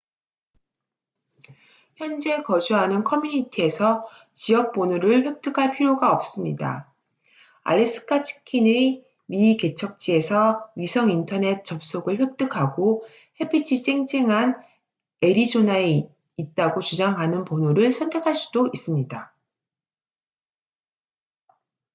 [1.95, 6.91] 현재 거주하는 커뮤니티에서 지역 번호를 획득할 필요가 없습니다
[7.61, 13.05] 알래스카 치킨의 미개척지에서 위성 인터넷 접속을 획득하고
[13.41, 14.59] 햇빛이 쨍쨍한
[15.21, 19.35] 애리조나에 있다고 주장하는 번호를 선택할 수도 있습니다